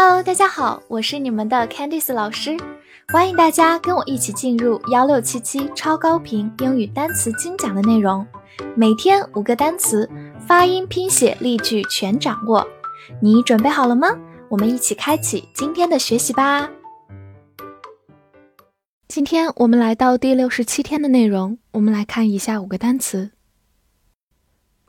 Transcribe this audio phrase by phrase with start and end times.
[0.00, 2.56] Hello，大家好，我是你们的 Candice 老师，
[3.08, 8.24] 欢迎大家跟我一起进入幺六七七超高频英语单词精讲的内容，
[8.76, 10.08] 每天五个单词，
[10.46, 12.64] 发音、拼写、例句全掌握，
[13.20, 14.16] 你准备好了吗？
[14.48, 16.70] 我们一起开启今天的学习吧。
[19.08, 23.32] 今天我们来到第六十七天的内容，我们来看以下五个单词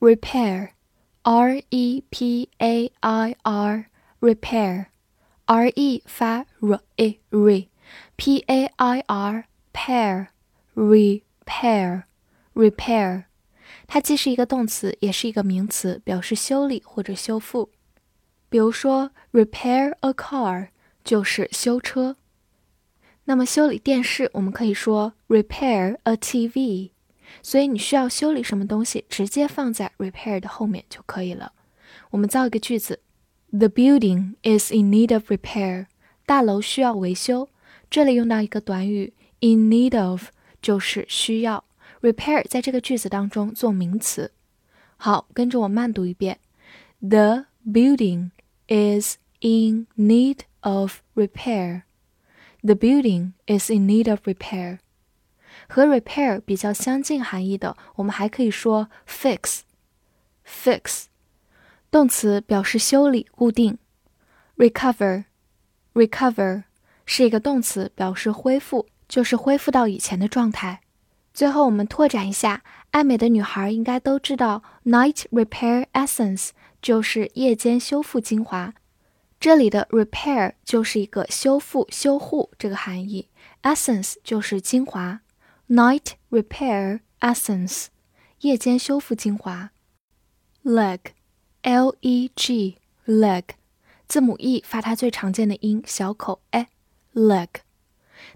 [0.00, 4.86] ：repair，r e p a i r，repair
[5.46, 10.26] r e 发 r e re，p a i r pair
[10.74, 12.02] repair
[12.52, 13.24] repair，
[13.86, 17.70] 它既是一个动词，也是一个名词，表示修理或者修复。
[18.48, 20.68] 比如说，repair a car
[21.04, 22.16] 就是修车。
[23.24, 26.90] 那么修理电视，我们可以说 repair a TV。
[27.42, 31.52] 所以你需要修理什么东西，直接放在 repair 的后面就可以了。
[32.10, 33.00] 我们造一个句子。
[33.55, 35.87] The building is in need of repair.
[36.25, 37.49] 大楼需要维修。
[37.89, 40.29] 这里用到一个短语 in need of，
[40.61, 41.65] 就是需要。
[42.01, 44.31] repair 在这个句子当中做名词。
[44.97, 46.39] 好，跟着我慢读一遍。
[46.99, 48.31] The building
[48.67, 51.83] is in need of repair.
[52.61, 54.79] The building is in need of repair.
[55.67, 61.05] 和 repair 比较相近含义的，我们还可以说 fix。fix
[61.90, 63.78] 动词表示修理、固定。
[64.56, 66.64] recover，recover
[67.04, 70.80] 是一个动词，表示恢复，就是恢复到以前的状态。
[71.32, 78.72] 最后，我们拓展一下，爱美的女孩应该都知道，Night Repair Essence 就是夜间修复精华。
[79.38, 83.28] 这里的 repair 就是一个修复、修护这个含义
[83.62, 85.20] ，essence 就是精华。
[85.68, 87.88] Night Repair Essence
[88.40, 89.72] 夜间修复精华。
[90.64, 91.00] leg
[91.66, 93.42] L E G leg，
[94.06, 96.66] 字母 e 发它最常见的音小口 e
[97.12, 97.48] leg，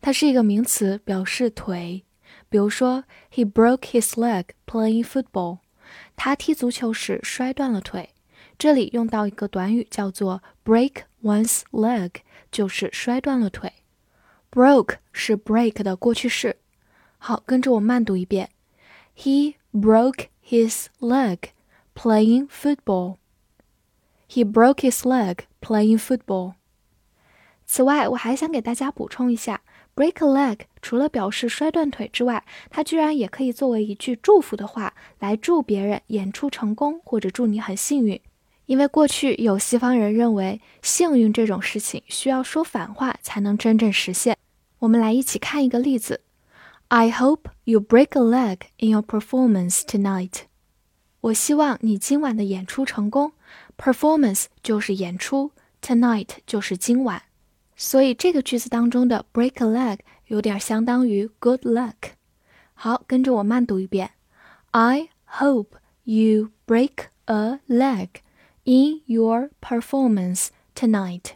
[0.00, 2.04] 它是一个名词，表示腿。
[2.48, 5.58] 比如说，He broke his leg playing football，
[6.16, 8.14] 他踢足球时摔断了腿。
[8.56, 12.12] 这里用到一个短语叫做 break one's leg，
[12.50, 13.70] 就是摔断了腿。
[14.50, 16.56] broke 是 break 的过去式。
[17.18, 18.48] 好，跟着我慢读一遍
[19.14, 21.50] ，He broke his leg。
[22.00, 23.16] Playing football,
[24.28, 26.52] he broke his leg playing football.
[27.66, 29.62] 此外，我还想给大家补充一下
[29.96, 38.20] ，break a leg 除了表示摔断腿之外，它居然也可以作为一句祝福的话，来祝别人演出成功，或者祝你很幸运。
[38.66, 44.36] 因为过去有西方人认为，幸运这种事情需要说反话才能真正实现。
[44.78, 46.20] 我们来一起看一个例子
[46.86, 50.42] ：I hope you break a leg in your performance tonight.
[51.27, 53.33] 我希望你今晚的演出成功。
[53.77, 57.23] Performance 就是演出，tonight 就是今晚，
[57.75, 62.13] 所以这个句子当中的 break a leg 有点相当于 good luck。
[62.73, 64.11] 好，跟着我慢读一遍：
[64.71, 68.09] I hope you break a leg
[68.63, 71.31] in your performance tonight.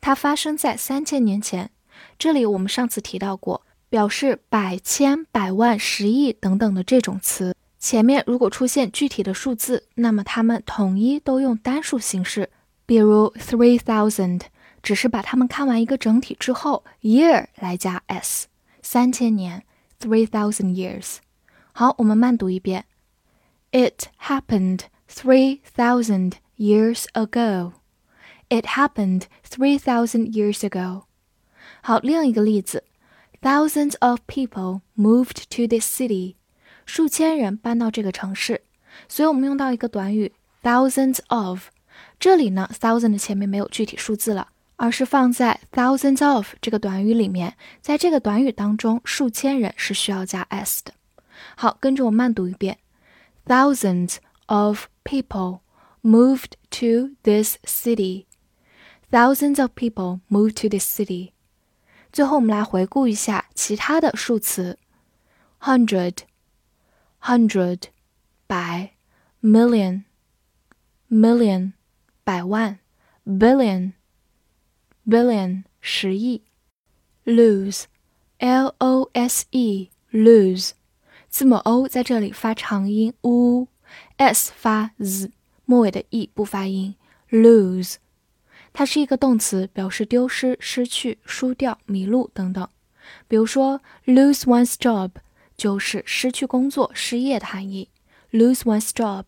[0.00, 1.70] 它发生在三千年前。
[2.18, 3.62] 这里我们上次提到过。
[3.91, 12.49] 表示百、千、百万、十亿等等的这种词，前面如果出现具体的数字，那么它们统一都用单数形式。
[12.85, 14.43] 比如 three thousand，
[14.81, 18.47] 只是把它们看完一个整体之后，year 来加 s，
[18.81, 19.65] 三千年
[19.99, 21.17] ，three thousand years。
[21.73, 22.85] 好，我们慢读一遍
[23.73, 27.73] ：It happened three thousand years ago.
[28.47, 31.03] It happened three thousand years ago.
[31.81, 32.85] 好，另一个例子。
[33.41, 36.35] Thousands of people moved to this city，
[36.85, 38.61] 数千人搬到这个城市，
[39.09, 41.69] 所以我们用到一个短语 thousands of，
[42.19, 47.57] 这里呢，thousand 前面没有具体数字了，而是放在 thousands of 这个短语里面。
[47.81, 50.93] 在这个短语当中，数千人是需要加 s 的。
[51.55, 52.77] 好，跟着我慢读一遍
[53.47, 55.61] ：thousands of people
[56.03, 58.25] moved to this city。
[59.09, 61.31] Thousands of people moved to this city。
[62.11, 64.77] 最后，我们来回顾一下其他的数词
[65.61, 67.83] ：hundred，hundred，
[68.45, 68.95] 百
[69.41, 71.71] ；million，million，
[72.25, 72.79] 百万
[73.25, 76.43] ；billion，billion，十亿
[77.23, 80.71] ；lose，l o s e，lose，
[81.29, 85.31] 字母 o 在这里发长音 u，s 发 z，
[85.63, 86.95] 末尾的 e 不发音
[87.29, 88.00] ，lose。
[88.73, 92.67] 它是一个动词，表示丢失、失去、输掉、迷路等等。
[93.27, 95.11] 比如说，lose one's job
[95.57, 97.89] 就是失去工作、失业的含义。
[98.31, 99.25] lose one's job。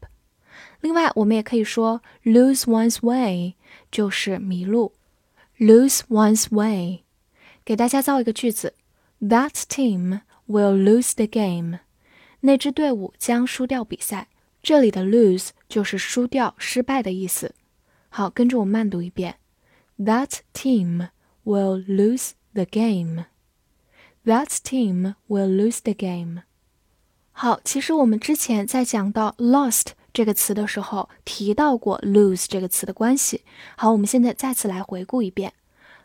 [0.80, 3.56] 另外，我们也可以说 lose one's way
[3.92, 4.94] 就是迷路。
[5.60, 7.04] lose one's way。
[7.66, 8.74] 给大家造一个句子
[9.22, 11.80] ：That team will lose the game。
[12.42, 14.28] 那支队伍将输掉比赛。
[14.62, 17.54] 这里的 lose 就是输掉、失败的意思。
[18.16, 19.38] 好，跟着我慢读一遍。
[19.98, 21.10] That team
[21.44, 23.26] will lose the game.
[24.24, 26.44] That team will lose the game.
[27.32, 33.42] 好，其实我们之前在讲到 lost 这个词的时候，提到过 lose 这个词的关系。
[33.76, 35.54] 好，我们现在再次来回顾一遍。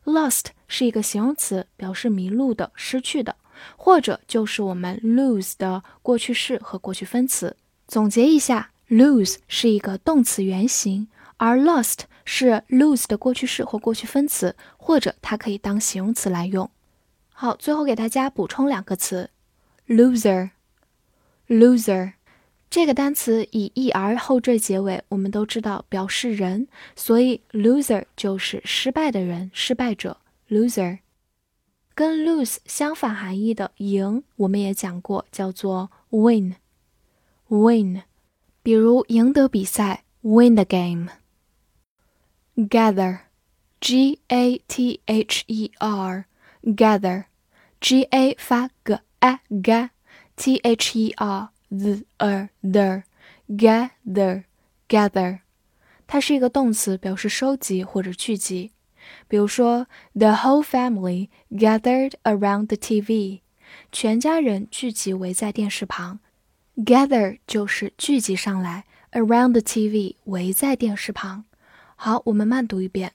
[0.04, 3.36] Lost 是一个形容词，表示迷路的、失去的，
[3.76, 7.54] 或者就是我们 lose 的过去式和过去分词。
[7.86, 11.08] 总结一下，lose 是一个动词原形。
[11.38, 16.70] 而 lost 是 lose 的过去式或过去分词，或者它可以当形容词来用。
[17.30, 19.30] 好，最后给大家补充两个词
[19.86, 22.12] ：loser，loser
[22.68, 30.18] 这个单词以 er 后缀结尾，我们都知道表示人，所以 loser 就是失败的人、失败者。
[30.50, 30.98] loser
[31.94, 38.02] 跟 lose 相反含义的赢，我们也讲过，叫做 win，win，
[38.62, 41.08] 比如赢得比赛，win the game。
[42.57, 43.19] gather,
[43.79, 46.25] g a t h e r,
[46.63, 47.25] gather,
[47.79, 49.89] g a 发 g a g,
[50.35, 53.03] t h e r z er the,
[53.49, 54.43] gather,
[54.87, 55.39] gather，
[56.07, 58.71] 它是一个动词，表示收集或者聚集。
[59.27, 63.41] 比如说，The whole family gathered around the TV，
[63.91, 66.19] 全家人聚集围在电视旁。
[66.77, 71.45] Gather 就是聚集上来，around the TV 围在电视旁。
[71.97, 73.13] 好，我们慢读一遍。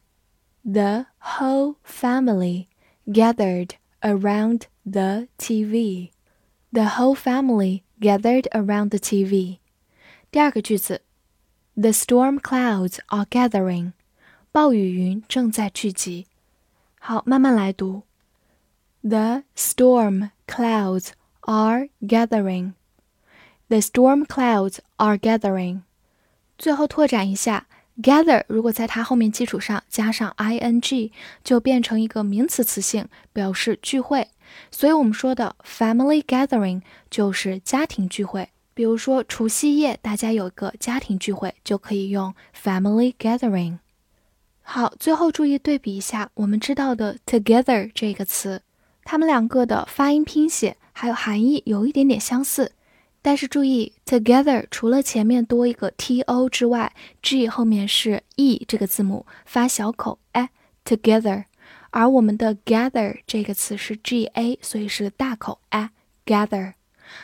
[0.65, 2.67] The whole family
[3.07, 3.71] gathered
[4.01, 6.11] around the TV.
[6.73, 9.59] The whole family gathered around the TV.
[10.31, 11.03] 第二个句子，
[11.75, 13.93] The storm clouds are gathering.
[14.53, 16.27] 暴雨云正在聚集。
[16.99, 18.03] 好，慢慢来读。
[19.03, 21.11] The storm clouds
[21.43, 22.73] are gathering.
[23.69, 25.83] The storm clouds are gathering.
[26.59, 27.67] 最后拓展一下。
[28.02, 31.12] Gather 如果在它后面基础上加上 ing，
[31.44, 34.30] 就变成一个名词词性，表示聚会。
[34.72, 38.50] 所以我们说的 family gathering 就是家庭聚会。
[38.74, 43.78] 比如说除夕夜大家有一个家庭聚会，就可以用 family gathering。
[44.64, 48.64] 好，最后注意对比一下我们知道的 together 这个词，
[49.04, 52.72] 它们两个的发音、拼写还有含义有一点点相似。
[53.24, 60.50] 但是注意，together 除了前面多一个 t o 之外，g 后面是 e 这个字母发小口，哎
[60.84, 61.46] ，together。
[61.92, 65.92] 而我们的 gather 这个词是 g a，所以是大口，哎
[66.26, 66.74] ，gather。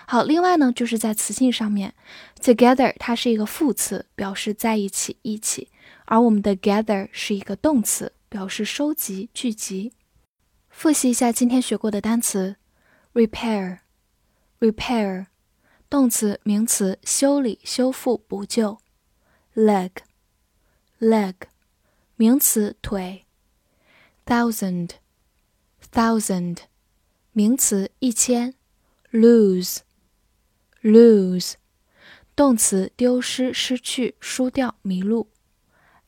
[0.08, 1.94] 好，另外呢，就是在词性上面
[2.40, 5.68] ，together 它是一个副词，表示在一起，一起。
[6.06, 9.92] 而我们的 gather 是一个动词，表示收集、聚集。
[10.70, 12.56] 复习一下今天学过的单词
[13.14, 15.26] ：repair，repair。
[15.90, 18.78] 动词、名词，修理、修复、补救。
[19.56, 21.34] leg，leg，
[22.16, 23.26] 名词，腿。
[24.24, 26.58] thousand，thousand，
[27.32, 28.54] 名词，一千。
[29.12, 29.84] lose，lose，
[32.36, 35.32] 动词，丢失、失去、输掉、迷路。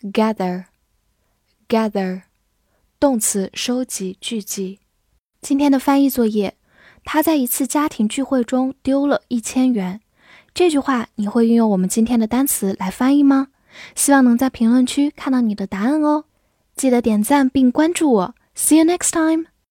[0.02, 2.22] gather，gather，
[3.00, 4.80] 动词，收集、聚集。
[5.42, 6.56] 今天的翻译作业。
[7.04, 10.02] 他在一次家庭聚会中丢了一千元。
[10.54, 13.48] 这句话你会运用我们今天的单词来翻译吗？
[13.96, 16.26] 希望能在评论区看到你的答案哦！
[16.76, 18.36] 记得点赞并关注我。
[18.56, 19.51] See you next time.